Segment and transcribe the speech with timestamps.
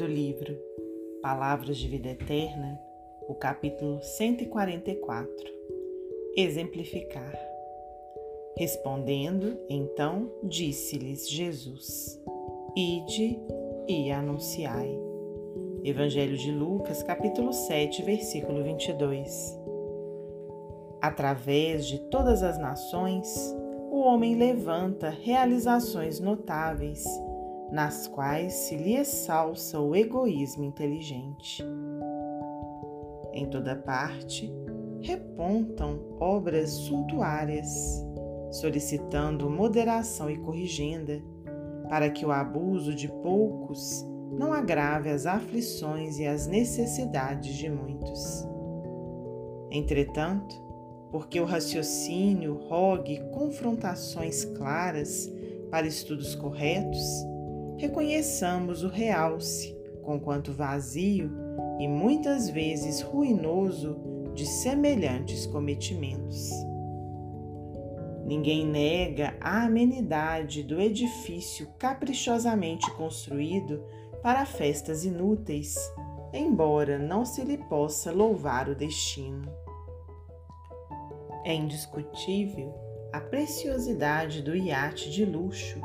[0.00, 0.58] livro
[1.20, 2.80] Palavras de Vida Eterna,
[3.28, 5.30] o capítulo 144
[6.36, 7.32] Exemplificar.
[8.56, 12.20] Respondendo, então, disse-lhes Jesus:
[12.74, 13.38] Ide
[13.86, 14.98] e anunciai.
[15.84, 19.58] Evangelho de Lucas, capítulo 7, versículo 22.
[21.00, 23.54] Através de todas as nações,
[23.90, 27.04] o homem levanta realizações notáveis
[27.72, 31.64] nas quais se lhe exalça o egoísmo inteligente.
[33.32, 34.52] Em toda parte,
[35.00, 38.04] repontam obras suntuárias,
[38.50, 41.22] solicitando moderação e corrigenda,
[41.88, 48.46] para que o abuso de poucos não agrave as aflições e as necessidades de muitos.
[49.70, 50.54] Entretanto,
[51.10, 55.30] porque o raciocínio rogue confrontações claras
[55.70, 57.31] para estudos corretos,
[57.82, 61.32] reconheçamos o realce, conquanto vazio
[61.80, 64.00] e muitas vezes ruinoso
[64.34, 66.48] de semelhantes cometimentos.
[68.24, 73.84] Ninguém nega a amenidade do edifício caprichosamente construído
[74.22, 75.74] para festas inúteis,
[76.32, 79.52] embora não se lhe possa louvar o destino.
[81.44, 82.72] É indiscutível
[83.12, 85.80] a preciosidade do iate de luxo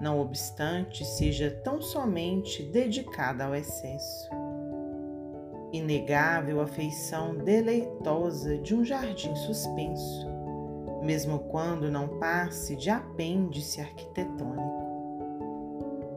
[0.00, 4.28] não obstante seja tão somente dedicada ao excesso.
[5.72, 10.26] Inegável a feição deleitosa de um jardim suspenso,
[11.02, 14.86] mesmo quando não passe de apêndice arquitetônico.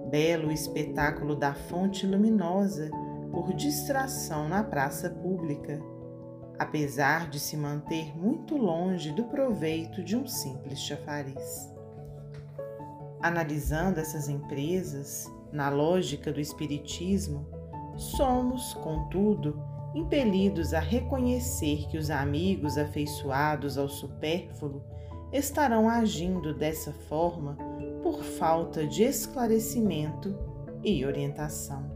[0.09, 2.89] Belo espetáculo da fonte luminosa
[3.31, 5.79] por distração na praça pública,
[6.57, 11.78] apesar de se manter muito longe do proveito de um simples chafariz.
[13.21, 17.45] Analisando essas empresas, na lógica do Espiritismo,
[17.97, 19.61] somos, contudo,
[19.93, 24.81] impelidos a reconhecer que os amigos afeiçoados ao supérfluo
[25.33, 27.57] estarão agindo dessa forma
[28.01, 30.33] por falta de esclarecimento
[30.81, 31.91] e orientação.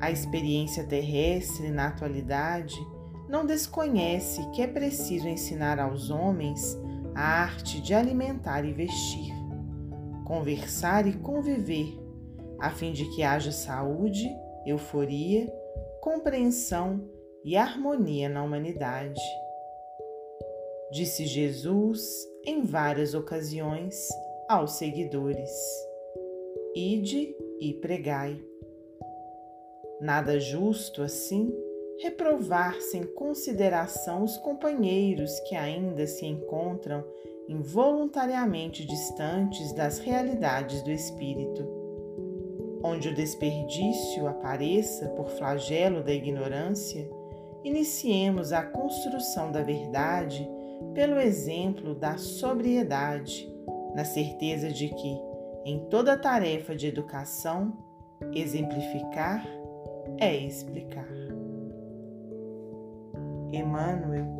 [0.00, 2.76] A experiência terrestre na atualidade
[3.28, 6.76] não desconhece que é preciso ensinar aos homens
[7.14, 9.39] a arte de alimentar e vestir
[10.30, 11.98] conversar e conviver,
[12.60, 14.30] a fim de que haja saúde,
[14.64, 15.52] euforia,
[16.00, 17.04] compreensão
[17.44, 19.20] e harmonia na humanidade.
[20.92, 22.00] Disse Jesus
[22.46, 24.06] em várias ocasiões
[24.48, 25.50] aos seguidores:
[26.76, 28.40] Ide e pregai.
[30.00, 31.52] Nada justo assim
[31.98, 37.04] reprovar sem consideração os companheiros que ainda se encontram
[37.50, 41.68] involuntariamente distantes das realidades do espírito.
[42.80, 47.10] Onde o desperdício apareça por flagelo da ignorância,
[47.64, 50.48] iniciemos a construção da verdade
[50.94, 53.52] pelo exemplo da sobriedade,
[53.96, 55.20] na certeza de que,
[55.64, 57.76] em toda tarefa de educação,
[58.32, 59.44] exemplificar
[60.18, 61.08] é explicar.
[63.52, 64.39] Emmanuel